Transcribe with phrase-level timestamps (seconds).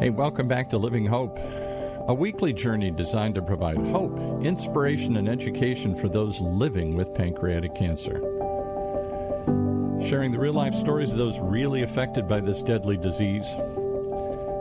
[0.00, 1.38] Hey, welcome back to Living Hope,
[2.08, 7.74] a weekly journey designed to provide hope, inspiration, and education for those living with pancreatic
[7.74, 8.14] cancer.
[10.02, 13.44] Sharing the real life stories of those really affected by this deadly disease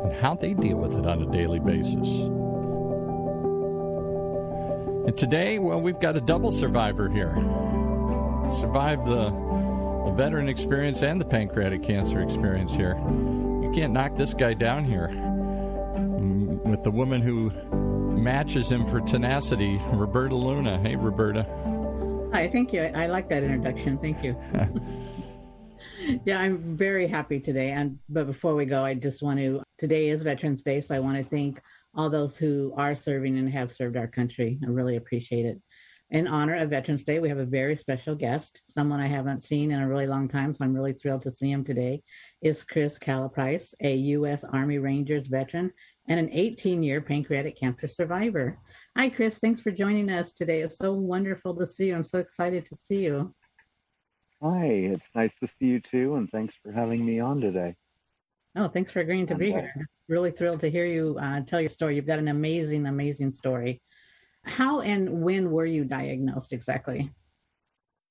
[0.04, 2.10] and how they deal with it on a daily basis.
[5.08, 7.34] And today, well, we've got a double survivor here.
[8.60, 9.30] Survived the,
[10.04, 12.98] the veteran experience and the pancreatic cancer experience here.
[13.70, 17.52] You can't knock this guy down here mm, with the woman who
[18.20, 20.80] matches him for tenacity, Roberta Luna.
[20.80, 21.44] Hey, Roberta.
[22.34, 22.82] Hi, thank you.
[22.82, 24.00] I, I like that introduction.
[24.00, 24.36] Thank you.
[26.26, 27.70] yeah, I'm very happy today.
[27.70, 29.62] And but before we go, I just want to.
[29.78, 31.62] Today is Veterans Day, so I want to thank
[31.94, 34.60] all those who are serving and have served our country.
[34.66, 35.62] I really appreciate it.
[36.12, 39.70] In honor of Veterans Day, we have a very special guest, someone I haven't seen
[39.70, 42.02] in a really long time, so I'm really thrilled to see him today.
[42.42, 44.44] Is Chris Calaprice, a U.S.
[44.52, 45.72] Army Rangers veteran
[46.08, 48.58] and an 18 year pancreatic cancer survivor.
[48.98, 49.38] Hi, Chris.
[49.38, 50.62] Thanks for joining us today.
[50.62, 51.96] It's so wonderful to see you.
[51.96, 53.36] I'm so excited to see you.
[54.42, 57.76] Hi, it's nice to see you too, and thanks for having me on today.
[58.56, 59.72] Oh, thanks for agreeing to be here.
[60.08, 61.96] Really thrilled to hear you uh, tell your story.
[61.96, 63.80] You've got an amazing, amazing story.
[64.44, 67.12] How and when were you diagnosed exactly?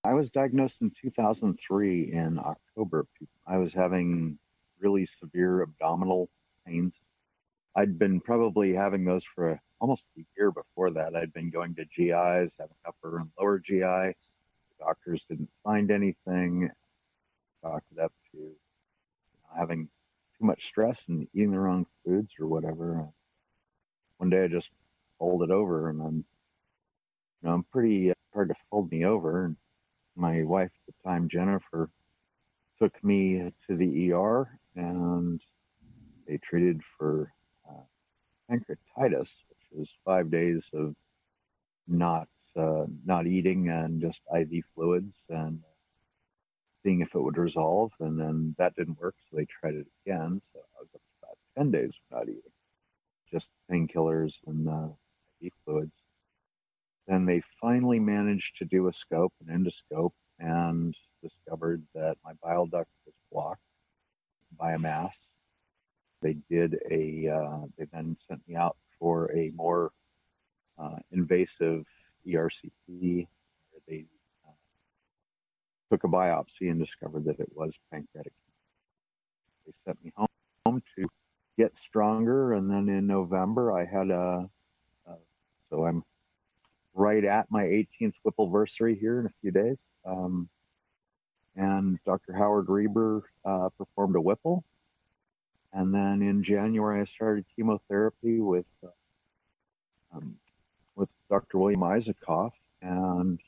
[0.05, 3.07] I was diagnosed in 2003 in October.
[3.47, 4.39] I was having
[4.81, 6.29] really severe abdominal
[6.67, 6.93] pains
[7.79, 11.15] I'd been probably having those for almost a year before that.
[11.15, 13.79] I'd been going to GIs, having upper and lower GI.
[13.79, 14.15] The
[14.81, 16.71] doctors didn't find anything.
[17.63, 18.51] Chalked it up to
[19.57, 19.89] having
[20.37, 23.07] too much stress and eating the wrong foods or whatever.
[24.17, 24.71] One day I just
[25.19, 26.17] folded it over, and I'm,
[27.43, 29.45] you know, I'm pretty hard to fold me over.
[29.47, 29.57] And
[30.17, 31.91] my wife at the time, Jennifer,
[32.81, 35.41] took me to the ER, and
[36.27, 37.33] they treated for
[38.51, 40.95] pancreatitis, which was five days of
[41.87, 45.61] not uh, not eating and just IV fluids and
[46.83, 47.93] seeing if it would resolve.
[48.01, 50.41] And then that didn't work, so they tried it again.
[50.53, 52.43] So I was up to about ten days without eating,
[53.33, 54.89] just painkillers and uh,
[55.65, 55.93] Fluids.
[57.07, 62.67] Then they finally managed to do a scope, an endoscope, and discovered that my bile
[62.67, 63.63] duct was blocked
[64.59, 65.15] by a mass
[66.23, 69.91] they did a, uh, they then sent me out for a more
[70.79, 71.85] uh, invasive
[72.27, 73.27] ERCP.
[73.87, 74.05] They
[74.47, 74.53] uh,
[75.91, 78.33] took a biopsy and discovered that it was pancreatic.
[79.67, 80.29] They sent me home,
[80.97, 81.09] to
[81.57, 84.51] get stronger, and then in November I had a
[85.71, 86.05] so I'm
[86.95, 89.79] right at my 18th Whippleversary here in a few days.
[90.05, 90.49] Um,
[91.57, 92.33] and Dr.
[92.33, 94.65] Howard Reber uh, performed a Whipple,
[95.73, 98.89] and then in January, I started chemotherapy with uh,
[100.15, 100.37] um,
[100.95, 101.59] with Dr.
[101.59, 103.41] William Isacoff, and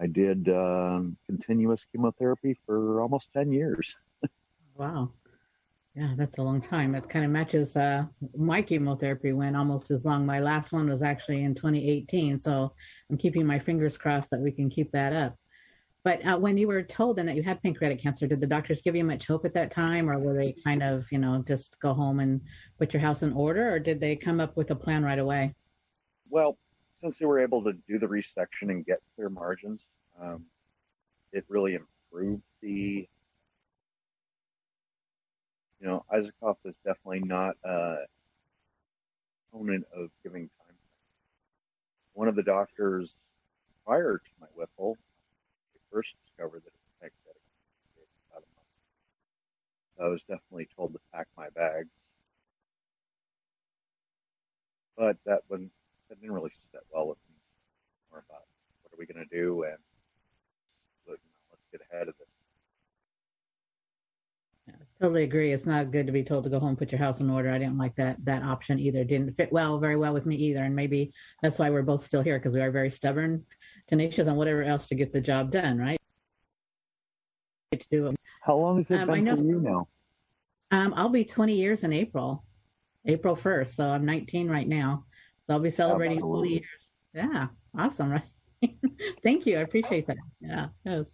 [0.00, 3.94] I did um, continuous chemotherapy for almost ten years.
[4.74, 5.10] wow,
[5.94, 6.94] yeah, that's a long time.
[6.94, 8.04] It kind of matches uh,
[8.36, 10.26] my chemotherapy went almost as long.
[10.26, 12.72] My last one was actually in 2018, so
[13.10, 15.36] I'm keeping my fingers crossed that we can keep that up.
[16.02, 18.82] But uh, when you were told then that you had pancreatic cancer, did the doctors
[18.82, 21.78] give you much hope at that time, or were they kind of, you know, just
[21.80, 22.40] go home and
[22.78, 25.54] put your house in order, or did they come up with a plan right away?
[26.28, 26.58] Well,
[27.00, 29.86] since they were able to do the resection and get clear margins,
[30.20, 30.44] um,
[31.32, 33.08] it really improved the.
[35.84, 37.96] You know, Isacoff is definitely not a
[39.52, 40.76] opponent of giving time.
[42.14, 43.14] One of the doctors
[43.84, 44.96] prior to my Whipple
[45.92, 46.72] first discovered that
[47.06, 47.12] it
[47.98, 48.50] was about a
[50.00, 50.08] month.
[50.08, 51.90] I was definitely told to pack my bags.
[54.96, 55.70] But that one
[56.08, 57.36] that didn't really sit well with me.
[58.10, 58.44] More about
[58.80, 59.76] what are we going to do and
[61.06, 61.20] let's
[61.70, 62.33] get ahead of this.
[65.00, 65.52] Totally agree.
[65.52, 67.50] It's not good to be told to go home, put your house in order.
[67.50, 69.02] I didn't like that that option either.
[69.02, 70.62] Didn't fit well, very well with me either.
[70.62, 71.12] And maybe
[71.42, 73.44] that's why we're both still here because we are very stubborn
[73.88, 76.00] tenacious on whatever else to get the job done, right?
[77.72, 78.16] To do it.
[78.42, 79.88] How long has it um, been know, for you now?
[80.70, 82.44] Um, I'll be 20 years in April,
[83.04, 83.74] April 1st.
[83.74, 85.06] So I'm 19 right now.
[85.46, 86.64] So I'll be celebrating 20 years.
[87.12, 88.10] Yeah, awesome,
[88.62, 88.76] right?
[89.22, 89.58] thank you.
[89.58, 90.16] I appreciate that.
[90.40, 91.06] Yeah, yes.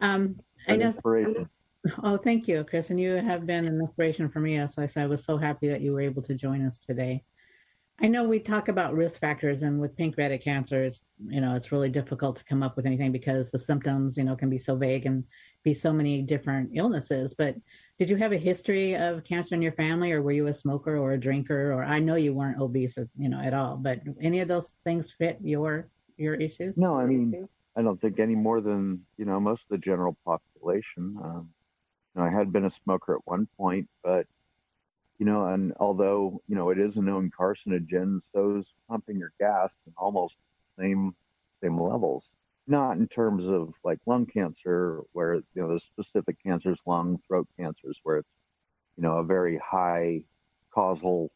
[0.00, 0.94] Um, I know.
[2.02, 2.90] Oh, thank you, Chris.
[2.90, 4.58] And you have been an inspiration for me.
[4.68, 7.24] So I, said I was so happy that you were able to join us today.
[8.00, 11.72] I know we talk about risk factors, and with pancreatic cancer, it's, you know, it's
[11.72, 14.76] really difficult to come up with anything because the symptoms, you know, can be so
[14.76, 15.24] vague and
[15.64, 17.34] be so many different illnesses.
[17.36, 17.56] But
[17.98, 20.96] did you have a history of cancer in your family, or were you a smoker
[20.96, 21.72] or a drinker?
[21.72, 23.76] Or I know you weren't obese, you know, at all.
[23.76, 26.76] But any of those things fit your your issues?
[26.76, 30.16] No, I mean, I don't think any more than you know most of the general
[30.24, 31.16] population.
[31.20, 31.48] Um,
[32.18, 34.26] know, I had been a smoker at one point, but
[35.18, 39.32] you know, and although you know it is a known carcinogen, so so's pumping your
[39.40, 40.34] gas in almost
[40.78, 41.14] same
[41.62, 42.24] same levels.
[42.66, 47.48] Not in terms of like lung cancer, where you know the specific cancers, lung, throat
[47.58, 48.28] cancers, where it's
[48.96, 50.22] you know a very high
[50.72, 51.30] causal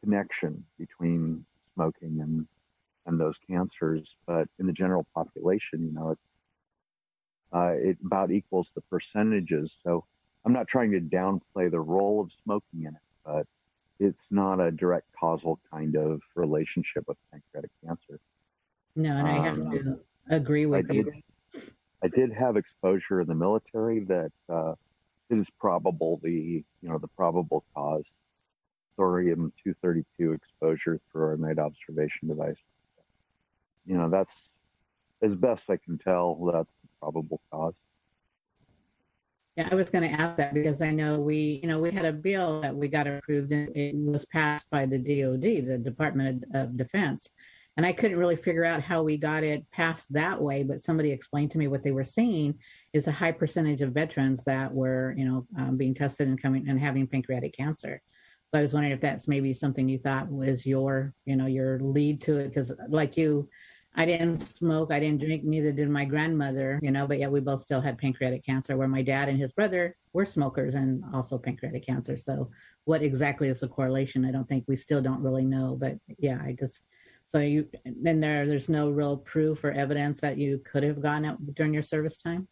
[0.00, 1.44] connection between
[1.74, 2.46] smoking and
[3.06, 4.14] and those cancers.
[4.26, 6.18] But in the general population, you know, it,
[7.52, 9.72] uh, it about equals the percentages.
[9.84, 10.04] So
[10.44, 13.46] I'm not trying to downplay the role of smoking in it, but
[13.98, 18.20] it's not a direct causal kind of relationship with pancreatic cancer.
[18.96, 20.00] No, and I have um, to
[20.34, 21.04] agree with I you.
[21.04, 21.22] Did,
[22.02, 24.74] I did have exposure in the military that uh,
[25.28, 28.04] is probable the you know the probable cause
[28.96, 32.56] thorium 232 exposure through our night observation device
[33.86, 34.30] you know, that's
[35.22, 37.74] as best I can tell, that's the probable cause.
[39.56, 42.04] Yeah, I was going to ask that because I know we, you know, we had
[42.04, 46.44] a bill that we got approved and it was passed by the DOD, the Department
[46.54, 47.28] of Defense.
[47.76, 51.10] And I couldn't really figure out how we got it passed that way, but somebody
[51.10, 52.58] explained to me what they were seeing
[52.92, 56.68] is a high percentage of veterans that were, you know, um, being tested and coming
[56.68, 58.02] and having pancreatic cancer.
[58.52, 61.78] So I was wondering if that's maybe something you thought was your, you know, your
[61.80, 63.48] lead to it, because like you,
[63.94, 67.40] I didn't smoke, I didn't drink, neither did my grandmother, you know, but yet we
[67.40, 71.38] both still had pancreatic cancer, where my dad and his brother were smokers and also
[71.38, 72.16] pancreatic cancer.
[72.16, 72.50] So,
[72.84, 74.24] what exactly is the correlation?
[74.24, 76.82] I don't think we still don't really know, but yeah, I just
[77.32, 81.24] so you then there there's no real proof or evidence that you could have gotten
[81.24, 82.48] it during your service time.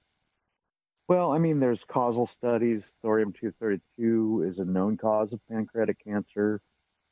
[1.09, 2.85] Well, I mean, there's causal studies.
[3.01, 6.61] Thorium 232 is a known cause of pancreatic cancer.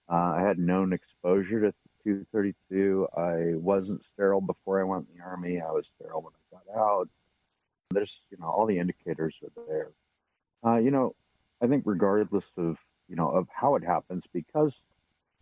[0.09, 1.75] Uh, I had known exposure to
[2.07, 3.09] 232.
[3.17, 5.61] I wasn't sterile before I went in the army.
[5.61, 7.09] I was sterile when I got out.
[7.91, 9.91] There's, you know, all the indicators are there.
[10.65, 11.15] Uh, you know,
[11.61, 12.77] I think regardless of,
[13.09, 14.73] you know, of how it happens, because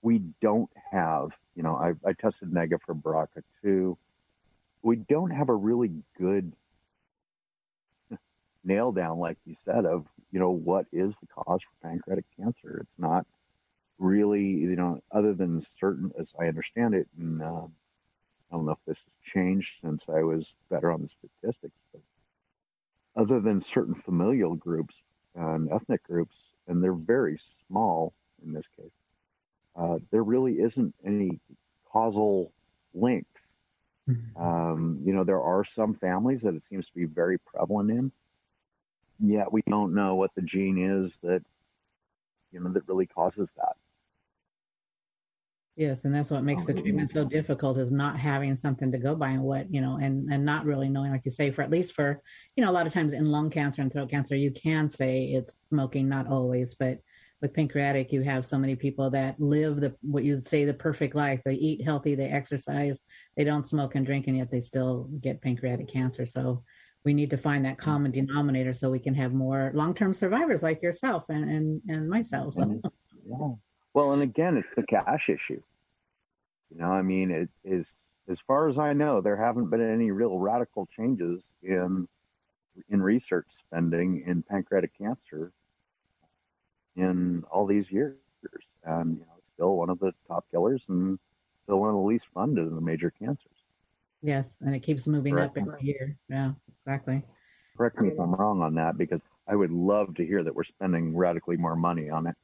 [0.00, 3.96] we don't have, you know, I, I tested negative for BRCA2.
[4.82, 6.52] We don't have a really good
[8.64, 12.78] nail down, like you said, of, you know, what is the cause for pancreatic cancer.
[12.80, 13.26] It's not
[13.98, 17.66] really, you know, other than certain, as I understand it, and uh,
[18.50, 22.00] I don't know if this has changed since I was better on the statistics, but
[23.16, 24.94] other than certain familial groups
[25.34, 26.36] and ethnic groups,
[26.66, 28.12] and they're very small
[28.44, 28.90] in this case,
[29.76, 31.40] uh, there really isn't any
[31.90, 32.52] causal
[32.92, 33.28] links.
[34.08, 34.42] Mm-hmm.
[34.42, 38.12] Um, you know, there are some families that it seems to be very prevalent in.
[39.20, 41.42] Yet we don't know what the gene is that
[42.52, 43.76] you know that really causes that.
[45.76, 48.98] Yes, and that's what makes the um, treatment so difficult is not having something to
[48.98, 51.62] go by and what, you know, and and not really knowing, like you say, for
[51.62, 52.22] at least for,
[52.54, 55.32] you know, a lot of times in lung cancer and throat cancer, you can say
[55.32, 57.00] it's smoking, not always, but
[57.42, 61.16] with pancreatic, you have so many people that live the what you'd say the perfect
[61.16, 61.40] life.
[61.44, 63.00] They eat healthy, they exercise,
[63.36, 66.24] they don't smoke and drink, and yet they still get pancreatic cancer.
[66.24, 66.62] So
[67.04, 67.90] we need to find that mm-hmm.
[67.90, 72.54] common denominator so we can have more long-term survivors like yourself and and, and myself.
[72.54, 72.80] So.
[73.26, 73.54] Yeah.
[73.94, 75.62] Well, and again, it's the cash issue.
[76.70, 77.86] You know, I mean, it is
[78.28, 82.08] as far as I know, there haven't been any real radical changes in
[82.88, 85.52] in research spending in pancreatic cancer
[86.96, 88.16] in all these years,
[88.82, 91.18] and you know, still one of the top killers and
[91.62, 93.46] still one of the least funded in the major cancers.
[94.22, 95.56] Yes, and it keeps moving Correct.
[95.56, 96.16] up every year.
[96.28, 97.22] Yeah, exactly.
[97.76, 100.64] Correct me if I'm wrong on that, because I would love to hear that we're
[100.64, 102.36] spending radically more money on it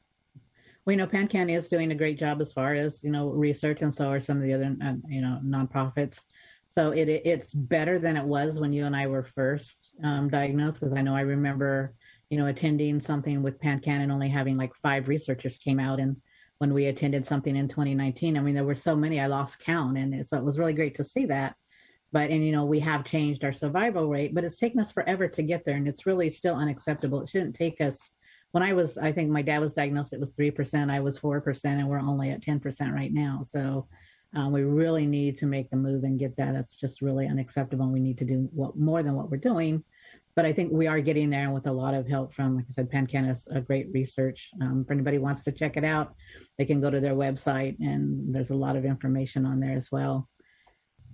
[0.87, 3.95] we know PanCan is doing a great job as far as you know research, and
[3.95, 6.21] so are some of the other uh, you know nonprofits.
[6.73, 10.81] So it it's better than it was when you and I were first um, diagnosed.
[10.81, 11.95] Because I know I remember
[12.31, 16.17] you know attending something with PanCan and only having like five researchers came out, and
[16.59, 19.99] when we attended something in 2019, I mean there were so many I lost count,
[19.99, 21.57] and so it was really great to see that.
[22.13, 25.29] But and you know we have changed our survival rate, but it's taken us forever
[25.29, 27.21] to get there, and it's really still unacceptable.
[27.21, 27.99] It shouldn't take us
[28.53, 31.65] when I was, I think my dad was diagnosed, it was 3%, I was 4%,
[31.65, 33.43] and we're only at 10% right now.
[33.49, 33.87] So
[34.35, 36.53] um, we really need to make the move and get that.
[36.53, 37.85] That's just really unacceptable.
[37.85, 39.85] And we need to do what, more than what we're doing.
[40.37, 42.73] but I think we are getting there with a lot of help from, like I
[42.75, 44.51] said, PanCan's a great research.
[44.61, 46.15] Um, if anybody wants to check it out,
[46.59, 49.91] they can go to their website and there's a lot of information on there as
[49.91, 50.29] well.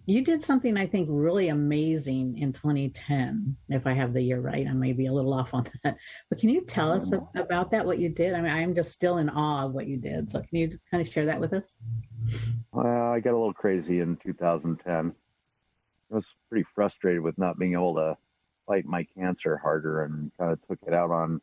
[0.09, 3.57] You did something I think really amazing in 2010.
[3.69, 5.97] If I have the year right, I may be a little off on that.
[6.31, 7.85] But can you tell us about that?
[7.85, 8.33] What you did?
[8.35, 10.31] I mean, I'm just still in awe of what you did.
[10.31, 11.75] So can you kind of share that with us?
[12.71, 15.13] Well, I got a little crazy in 2010.
[16.13, 18.17] I was pretty frustrated with not being able to
[18.65, 21.41] fight my cancer harder, and kind of took it out on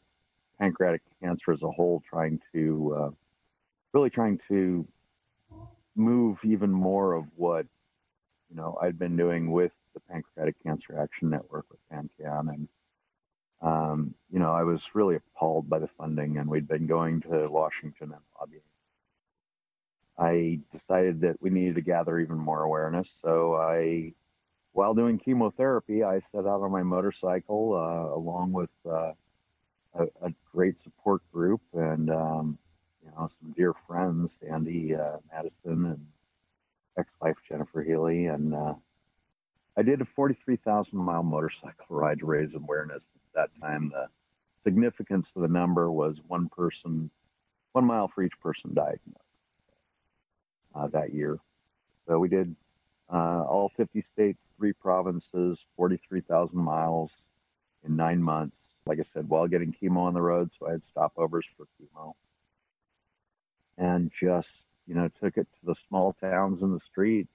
[0.60, 3.10] pancreatic cancer as a whole, trying to uh,
[3.94, 4.88] really trying to
[5.96, 7.66] move even more of what
[8.54, 12.68] you know I'd been doing with the Pancreatic Cancer Action Network with PanCan, and
[13.62, 17.48] um, you know I was really appalled by the funding, and we'd been going to
[17.48, 18.62] Washington and lobbying.
[20.18, 24.14] I decided that we needed to gather even more awareness, so I,
[24.74, 29.14] while doing chemotherapy, I set out on my motorcycle uh, along with uh,
[29.96, 32.60] a, a, great support group and um,
[33.04, 36.06] you know some dear friends, Andy uh, Madison and
[36.98, 38.74] ex-wife Jennifer Healy, and uh,
[39.78, 43.04] I did a 43,000 mile motorcycle ride to raise awareness.
[43.36, 44.08] At that time, the
[44.64, 47.10] significance of the number was one person,
[47.72, 49.20] one mile for each person diagnosed
[50.76, 51.40] uh, that year.
[52.08, 52.56] So we did
[53.12, 57.12] uh, all 50 states, three provinces, 43,000 miles
[57.86, 58.56] in nine months.
[58.86, 62.14] Like I said, while getting chemo on the road, so I had stopovers for chemo,
[63.78, 64.52] and just
[64.88, 67.32] you know, took it to the small towns and the streets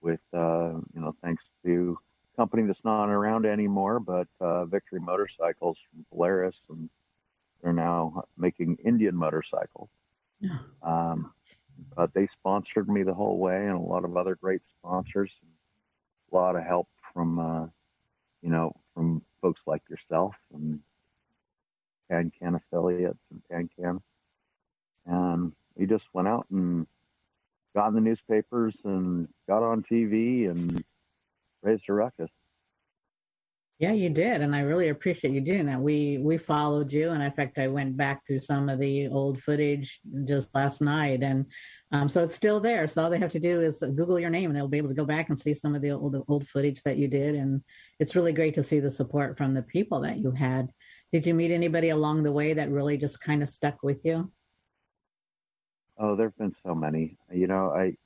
[0.00, 1.98] with, uh, you know, thanks to
[2.32, 6.88] a company that's not around anymore, but uh, Victory Motorcycles from Polaris, and
[7.62, 9.88] they're now making Indian motorcycles.
[10.82, 11.32] Um,
[11.96, 15.30] but they sponsored me the whole way, and a lot of other great sponsors.
[16.32, 17.66] A lot of help from, uh,
[18.42, 20.80] you know, from folks like yourself and
[22.10, 24.00] PanCan affiliates and PanCan.
[25.06, 26.86] And we just went out and
[27.74, 30.82] got in the newspapers and got on TV and
[31.62, 32.30] raised a ruckus.
[33.80, 35.80] Yeah, you did, and I really appreciate you doing that.
[35.80, 39.42] We we followed you, and in fact, I went back through some of the old
[39.42, 41.44] footage just last night, and
[41.90, 42.86] um, so it's still there.
[42.86, 44.94] So all they have to do is Google your name, and they'll be able to
[44.94, 47.34] go back and see some of the old old footage that you did.
[47.34, 47.62] And
[47.98, 50.70] it's really great to see the support from the people that you had.
[51.12, 54.30] Did you meet anybody along the way that really just kind of stuck with you?
[55.98, 57.16] Oh, there've been so many.
[57.32, 57.96] You know, I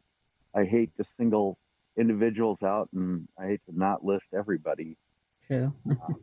[0.54, 1.58] I hate to single
[1.96, 4.96] individuals out, and I hate to not list everybody.
[5.46, 5.72] True.
[5.90, 6.20] um,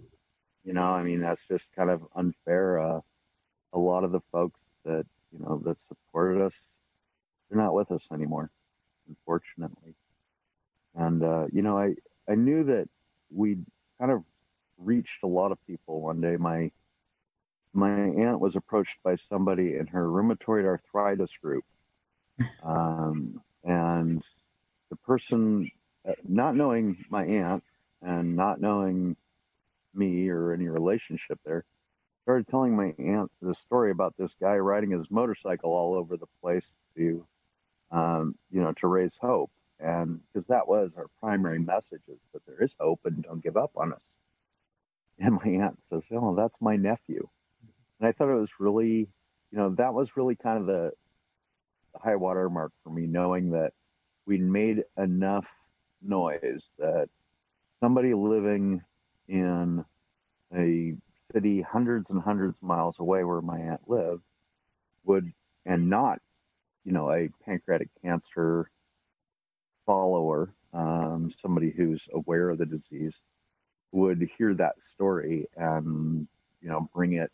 [0.63, 2.79] you know, I mean that's just kind of unfair.
[2.79, 2.99] Uh,
[3.73, 6.53] a lot of the folks that you know that supported us,
[7.49, 8.49] they're not with us anymore,
[9.07, 9.95] unfortunately.
[10.95, 11.95] And uh, you know, I
[12.29, 12.87] I knew that
[13.31, 13.65] we'd
[13.99, 14.23] kind of
[14.77, 16.37] reached a lot of people one day.
[16.37, 16.71] My
[17.75, 21.63] my aunt was approached by somebody in her rheumatoid arthritis group.
[22.63, 24.21] Um, and
[24.89, 25.71] the person,
[26.07, 27.63] uh, not knowing my aunt
[28.01, 29.15] and not knowing
[29.93, 31.63] me or any relationship there,
[32.23, 36.27] started telling my aunt the story about this guy riding his motorcycle all over the
[36.41, 36.67] place
[36.97, 37.25] to,
[37.91, 39.51] um, you know, to raise hope.
[39.79, 43.57] And because that was our primary message is that there is hope and don't give
[43.57, 44.01] up on us.
[45.19, 47.27] And my aunt says, Oh, that's my nephew.
[47.99, 49.07] And I thought it was really,
[49.51, 50.91] you know, that was really kind of the,
[51.93, 53.73] the high water mark for me, knowing that
[54.25, 55.45] we'd made enough
[56.01, 57.07] noise that
[57.81, 58.81] somebody living
[59.27, 59.83] in
[60.55, 60.93] a
[61.33, 64.21] city hundreds and hundreds of miles away where my aunt lived
[65.03, 65.31] would,
[65.65, 66.19] and not,
[66.83, 68.69] you know, a pancreatic cancer
[69.85, 73.13] follower, um, somebody who's aware of the disease,
[73.91, 76.27] would hear that story and,
[76.61, 77.31] you know, bring it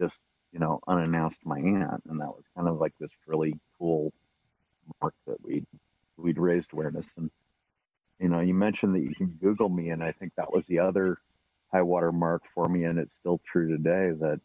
[0.00, 0.16] just
[0.52, 4.12] you know unannounced my aunt, and that was kind of like this really cool
[5.00, 5.64] mark that we
[6.16, 7.06] we'd raised awareness.
[7.16, 7.30] And
[8.18, 10.78] you know, you mentioned that you can Google me, and I think that was the
[10.78, 11.18] other
[11.72, 14.40] high water mark for me, and it's still true today that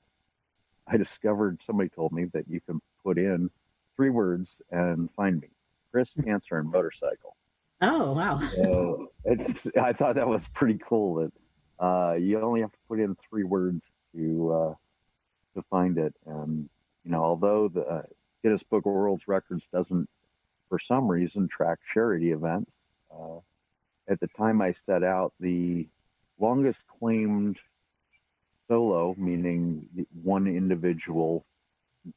[0.88, 1.60] I discovered.
[1.66, 3.50] Somebody told me that you can put in
[3.96, 5.50] three words and find me:
[5.92, 7.36] Chris Cancer and motorcycle.
[7.82, 8.42] Oh wow!
[8.56, 11.32] so it's I thought that was pretty cool that
[11.84, 14.74] uh, you only have to put in three words to uh,
[15.56, 16.14] to find it.
[16.26, 16.70] And
[17.04, 18.04] you know, although the uh,
[18.44, 20.08] Guinness Book of World Records doesn't,
[20.70, 22.72] for some reason, track charity events,
[23.14, 23.40] uh,
[24.08, 25.88] at the time I set out, the
[26.40, 27.58] longest claimed
[28.68, 29.88] solo, meaning
[30.24, 31.46] one individual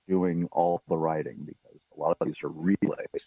[0.08, 3.24] doing all the riding, because a lot of these are relays.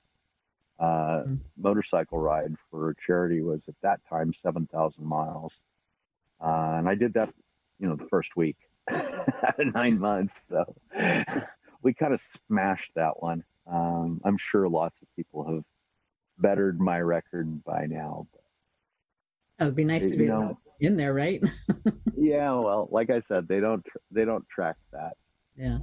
[0.79, 1.35] Uh, mm-hmm.
[1.57, 5.51] Motorcycle ride for charity was at that time 7,000 miles.
[6.39, 7.33] Uh, and I did that,
[7.79, 8.57] you know, the first week
[8.91, 10.33] out of nine months.
[10.49, 10.75] So
[11.81, 13.43] we kind of smashed that one.
[13.71, 15.63] Um, I'm sure lots of people have
[16.37, 18.27] bettered my record by now.
[19.59, 21.43] It would be nice to be you know, in there, right?
[22.17, 25.13] yeah, well, like I said, they don't they don't track that.
[25.55, 25.79] Yeah.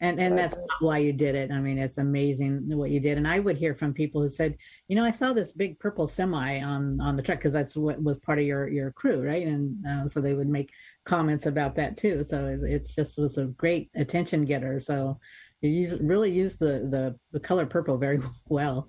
[0.00, 1.50] And and that's why you did it.
[1.50, 3.18] I mean, it's amazing what you did.
[3.18, 6.06] And I would hear from people who said, you know, I saw this big purple
[6.06, 9.44] semi on on the truck because that's what was part of your your crew, right?
[9.44, 10.70] And uh, so they would make
[11.08, 12.24] comments about that too.
[12.28, 14.78] So it, it just was a great attention getter.
[14.78, 15.18] So
[15.60, 18.88] you use, really used the, the the color purple very well.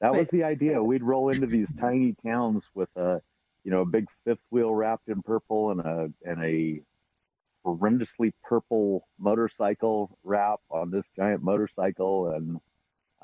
[0.00, 0.82] That but, was the idea.
[0.82, 3.20] We'd roll into these tiny towns with a,
[3.62, 6.82] you know, a big fifth wheel wrapped in purple and a and a
[7.64, 12.58] horrendously purple motorcycle wrap on this giant motorcycle and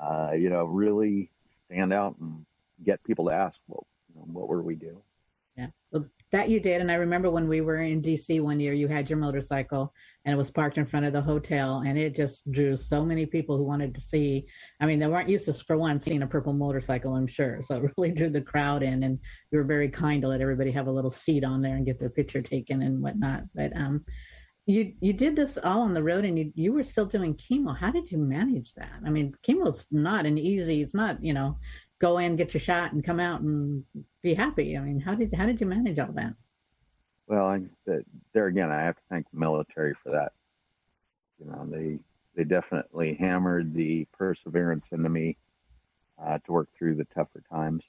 [0.01, 1.29] uh, you know really
[1.65, 2.45] stand out and
[2.85, 5.01] get people to ask well you know, what were we doing
[5.57, 8.73] yeah well that you did and i remember when we were in dc one year
[8.73, 9.93] you had your motorcycle
[10.25, 13.25] and it was parked in front of the hotel and it just drew so many
[13.25, 14.45] people who wanted to see.
[14.79, 17.61] I mean they weren't used to for one seeing a purple motorcycle i'm sure.
[17.63, 19.19] So it really drew the crowd in and
[19.51, 21.99] you were very kind to let everybody have a little seat on there and get
[21.99, 23.43] their picture taken and whatnot.
[23.55, 24.05] But um
[24.65, 27.75] you you did this all on the road and you you were still doing chemo.
[27.75, 28.99] How did you manage that?
[29.05, 31.57] I mean chemo's not an easy it's not you know
[31.99, 33.83] go in get your shot and come out and
[34.21, 34.77] be happy.
[34.77, 36.33] I mean how did how did you manage all that?
[37.27, 37.61] Well I,
[38.33, 40.31] there again i have to thank the military for that.
[41.39, 41.99] You know they
[42.35, 45.37] they definitely hammered the perseverance into me
[46.23, 47.83] uh, to work through the tougher times.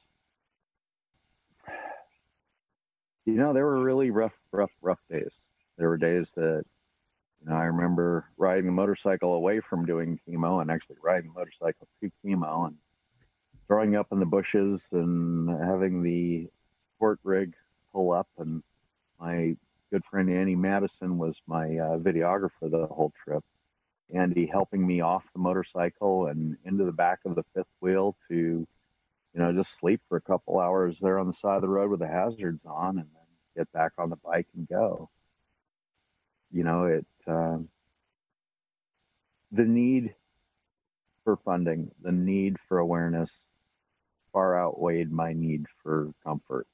[3.26, 5.33] You know there were really rough rough rough days.
[5.79, 6.64] There were days that
[7.43, 11.38] you know I remember riding a motorcycle away from doing chemo and actually riding a
[11.38, 12.76] motorcycle to chemo and
[13.71, 16.49] throwing up in the bushes and having the
[16.97, 17.55] sport rig
[17.93, 18.65] pull up and
[19.21, 19.55] my
[19.93, 23.45] good friend Andy Madison was my uh, videographer the whole trip.
[24.12, 28.35] Andy helping me off the motorcycle and into the back of the fifth wheel to,
[28.35, 28.67] you
[29.41, 32.00] know, just sleep for a couple hours there on the side of the road with
[32.00, 33.25] the hazards on and then
[33.57, 35.09] get back on the bike and go
[36.53, 37.59] you know, it uh,
[39.53, 40.14] the need
[41.25, 43.31] for funding, the need for awareness,
[44.33, 46.66] far outweighed my need for comfort.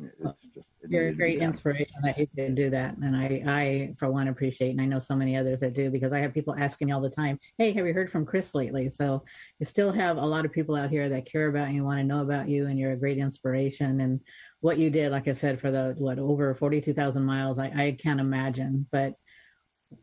[0.00, 4.10] It's just you're a great inspiration that you can do that, and I, I for
[4.10, 6.86] one appreciate, and I know so many others that do because I have people asking
[6.86, 9.22] me all the time, "Hey, have you heard from Chris lately?" So
[9.58, 12.04] you still have a lot of people out here that care about you, want to
[12.04, 14.00] know about you, and you're a great inspiration.
[14.00, 14.20] And
[14.60, 17.66] what you did, like I said, for the what over forty two thousand miles, I,
[17.66, 19.14] I can't imagine, but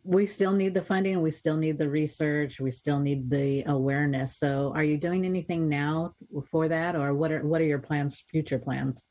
[0.04, 4.38] we still need the funding we still need the research we still need the awareness
[4.38, 6.14] so are you doing anything now
[6.50, 9.06] for that or what are what are your plans future plans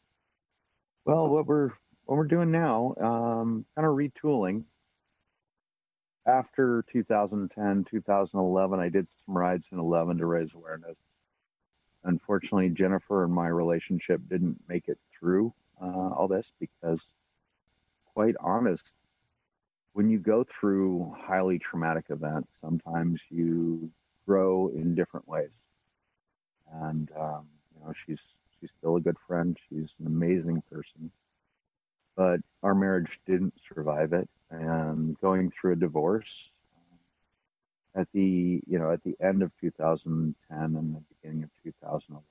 [1.09, 1.71] well, what we're
[2.05, 4.65] what we're doing now, um, kind of retooling.
[6.27, 10.99] After 2010, 2011, I did some rides in 11 to raise awareness.
[12.05, 17.01] Unfortunately, Jennifer and my relationship didn't make it through uh, all this because,
[18.13, 18.85] quite honest,
[19.99, 23.91] when you go through highly traumatic events, sometimes you
[24.27, 25.51] grow in different ways.
[26.73, 28.21] And um, you know, she's
[28.61, 29.57] She's still a good friend.
[29.69, 31.11] She's an amazing person.
[32.17, 34.29] But our marriage didn't survive it.
[34.51, 36.29] And going through a divorce
[37.95, 42.25] at the, you know, at the end of 2010 and the beginning of 2011.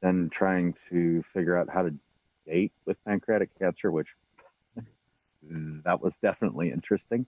[0.00, 1.94] Then trying to figure out how to
[2.46, 4.08] date with pancreatic cancer, which
[5.84, 7.26] that was definitely interesting.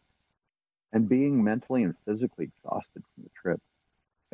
[0.93, 3.61] And being mentally and physically exhausted from the trip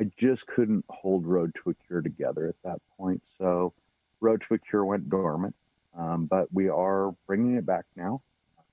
[0.01, 3.21] I just couldn't hold Road to a Cure together at that point.
[3.37, 3.71] So
[4.19, 5.55] Road to a Cure went dormant,
[5.95, 8.23] um, but we are bringing it back now.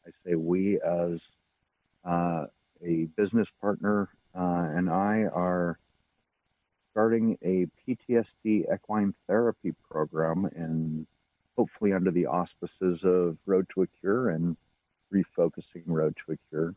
[0.07, 1.21] I say we as
[2.03, 2.47] uh,
[2.83, 5.79] a business partner uh, and I are
[6.93, 11.07] starting a PTSD equine therapy program and
[11.59, 14.57] hopefully under the auspices of Road to a Cure and
[15.13, 16.75] refocusing Road to a Cure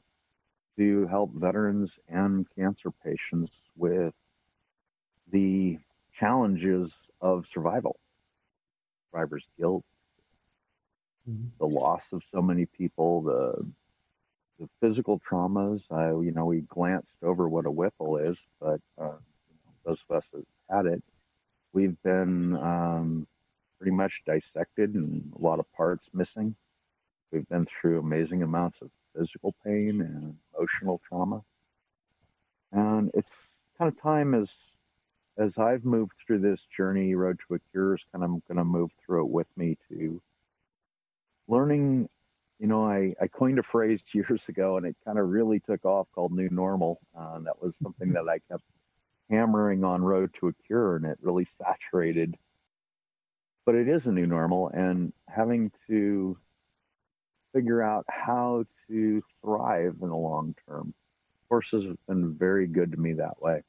[0.77, 4.13] to help veterans and cancer patients with
[5.31, 5.77] the
[6.19, 7.97] challenges of survival,
[9.11, 9.83] survivor's guilt,
[11.29, 11.47] mm-hmm.
[11.59, 13.65] the loss of so many people, the
[14.59, 15.81] the physical traumas.
[15.89, 19.17] I, you know, we glanced over what a Whipple is, but uh,
[19.83, 21.03] those of us that had it,
[21.73, 23.27] we've been um,
[23.79, 26.55] pretty much dissected and a lot of parts missing.
[27.31, 31.43] We've been through amazing amounts of physical pain and emotional trauma.
[32.71, 33.29] And it's
[33.77, 34.49] kind of time as
[35.37, 38.65] as I've moved through this journey, Road to a Cure is kind of going to
[38.65, 40.21] move through it with me to
[41.47, 42.09] learning.
[42.59, 45.85] You know, I, I coined a phrase years ago and it kind of really took
[45.85, 46.99] off called new normal.
[47.17, 48.63] Uh, that was something that I kept
[49.29, 52.35] hammering on Road to a Cure and it really saturated.
[53.65, 56.37] But it is a new normal and having to
[57.53, 60.93] figure out how to thrive in the long term.
[61.49, 63.63] Horses have been very good to me that way.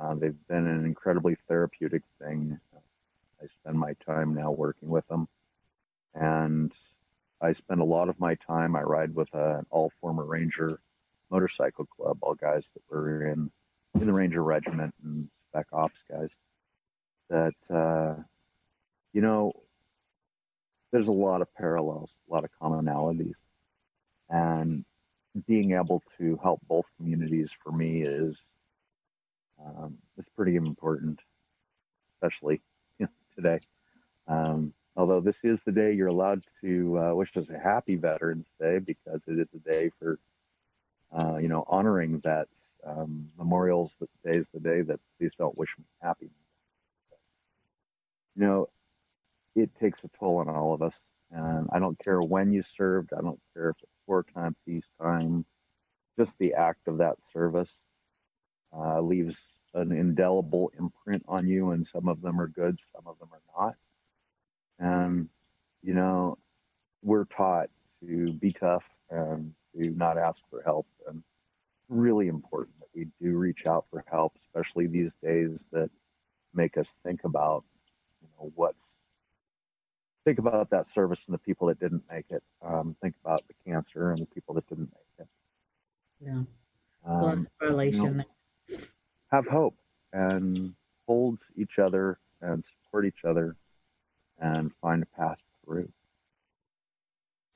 [0.00, 2.58] Uh, they've been an incredibly therapeutic thing.
[3.42, 5.28] I spend my time now working with them,
[6.14, 6.72] and
[7.40, 8.76] I spend a lot of my time.
[8.76, 10.80] I ride with an all former Ranger
[11.30, 13.50] motorcycle club, all guys that were in
[13.94, 16.28] in the Ranger Regiment and spec ops guys.
[17.28, 18.22] That uh,
[19.12, 19.52] you know,
[20.92, 23.34] there's a lot of parallels, a lot of commonalities,
[24.28, 24.84] and
[25.46, 28.42] being able to help both communities for me is
[29.64, 31.20] um, is pretty important,
[32.14, 32.60] especially
[32.98, 33.60] you know, today.
[34.26, 38.46] Um, although this is the day you're allowed to uh, wish us a happy Veterans
[38.60, 40.18] Day because it is a day for
[41.16, 42.50] uh, you know honoring vets.
[42.84, 43.90] Um, Memorials
[44.24, 46.30] Day is the day that please don't wish me happy.
[48.36, 48.68] You know,
[49.56, 50.94] it takes a toll on all of us,
[51.30, 53.10] and I don't care when you served.
[53.16, 55.44] I don't care if it's wartime, peacetime.
[56.18, 57.70] Just the act of that service
[58.76, 59.36] uh, leaves
[59.74, 63.64] an indelible imprint on you, and some of them are good, some of them are
[63.64, 63.76] not.
[64.78, 65.28] And,
[65.82, 66.38] you know,
[67.02, 70.86] we're taught to be tough and to not ask for help.
[71.06, 71.22] And
[71.88, 75.90] really important that we do reach out for help, especially these days that
[76.54, 77.64] make us think about,
[78.22, 78.82] you know, what's
[80.24, 82.42] think about that service and the people that didn't make it.
[82.62, 85.28] Um, think about the cancer and the people that didn't make it.
[86.20, 86.42] Yeah.
[87.06, 88.24] Um, correlation.
[88.68, 88.78] You know,
[89.32, 89.74] have hope
[90.12, 90.74] and
[91.06, 93.56] hold each other and support each other
[94.38, 95.88] and find a path through.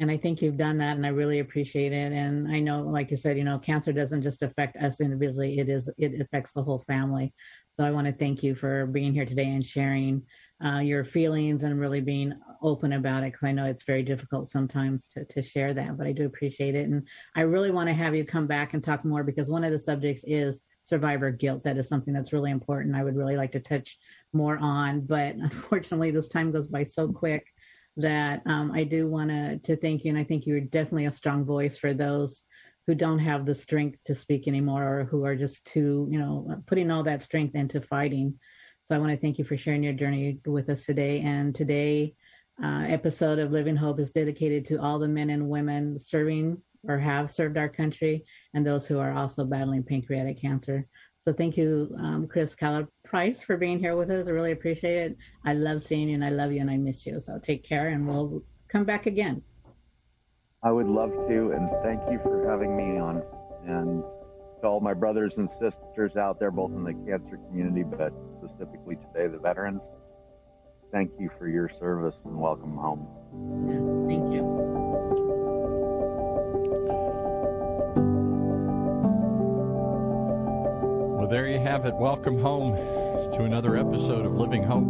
[0.01, 2.13] And I think you've done that, and I really appreciate it.
[2.13, 5.69] And I know, like you said, you know, cancer doesn't just affect us individually; it
[5.69, 7.33] is it affects the whole family.
[7.71, 10.23] So I want to thank you for being here today and sharing
[10.65, 14.51] uh, your feelings and really being open about it because I know it's very difficult
[14.51, 16.89] sometimes to, to share that, but I do appreciate it.
[16.89, 19.73] And I really want to have you come back and talk more because one of
[19.73, 21.63] the subjects is survivor guilt.
[21.65, 22.97] That is something that's really important.
[22.97, 23.99] I would really like to touch
[24.33, 27.47] more on, but unfortunately, this time goes by so quick
[27.97, 31.13] that um, I do want to to thank you, and I think you're definitely a
[31.13, 32.43] strong voice for those
[32.87, 36.63] who don't have the strength to speak anymore, or who are just too, you know,
[36.67, 38.39] putting all that strength into fighting.
[38.89, 41.21] So I want to thank you for sharing your journey with us today.
[41.21, 42.15] And today
[42.63, 46.99] uh, episode of Living Hope is dedicated to all the men and women serving or
[46.99, 50.87] have served our country and those who are also battling pancreatic cancer.
[51.21, 54.29] So thank you, um, Chris Keller Price, for being here with us.
[54.29, 55.17] I really appreciate it.
[55.45, 57.21] I love seeing you and I love you and I miss you.
[57.21, 59.43] So take care and we'll come back again.
[60.63, 61.53] I would love to.
[61.53, 63.23] And thank you for having me on.
[63.67, 64.03] And
[64.61, 68.97] to all my brothers and sisters out there, both in the cancer community, but specifically
[68.97, 69.83] today, the veterans,
[70.95, 73.05] thank you for your service and welcome home.
[73.67, 74.43] Yeah, thank you.
[81.19, 81.95] Well, there you have it.
[81.97, 84.85] Welcome home to another episode of Living Hope.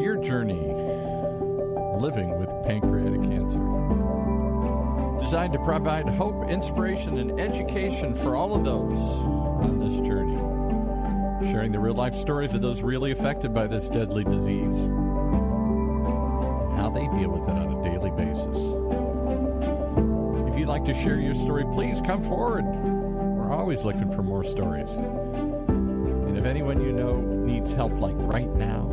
[0.00, 0.72] Your journey
[2.00, 3.58] living with pancreatic cancer.
[5.18, 9.00] Designed to provide hope, inspiration, and education for all of those
[9.64, 10.47] on this journey.
[11.42, 16.90] Sharing the real life stories of those really affected by this deadly disease and how
[16.90, 18.58] they deal with it on a daily basis.
[20.52, 24.42] If you'd like to share your story, please come forward We're always looking for more
[24.42, 24.90] stories.
[24.90, 28.88] And if anyone you know needs help, like right now,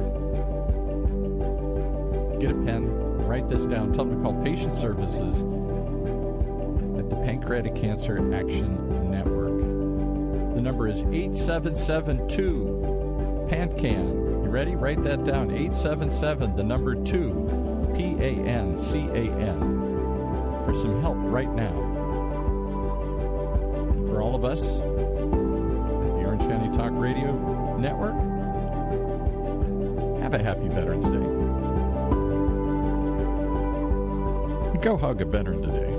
[2.39, 2.87] get a pen,
[3.27, 5.35] write this down, tell them to call patient services
[6.99, 9.54] at the Pancreatic Cancer Action Network.
[10.55, 14.43] The number is 8772 PanCan.
[14.43, 14.75] You ready?
[14.75, 15.51] Write that down.
[15.51, 19.59] 877, the number 2, P A N C A N,
[20.65, 21.95] for some help right now
[24.15, 28.15] for all of us at the Orange County Talk Radio Network.
[30.21, 31.19] Have a happy Veterans Day.
[34.79, 35.94] Go hug a veteran today.